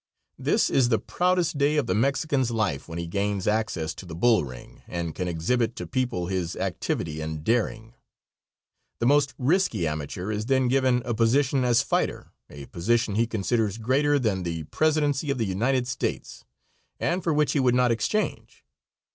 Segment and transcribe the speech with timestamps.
[0.39, 4.15] This is the proudest day of the Mexican's life when he gains access to the
[4.15, 7.93] bull ring and can exhibit to people his activity and daring.
[8.97, 13.77] The most risky amateur is then given a position as fighter, a position he considers
[13.77, 16.45] greater than the presidency of the United States,
[16.99, 18.65] and for which he would not exchange.